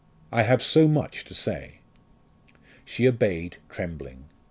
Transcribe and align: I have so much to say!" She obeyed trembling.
I 0.31 0.41
have 0.41 0.63
so 0.63 0.87
much 0.87 1.25
to 1.25 1.35
say!" 1.35 1.75
She 2.85 3.07
obeyed 3.07 3.57
trembling. 3.69 4.25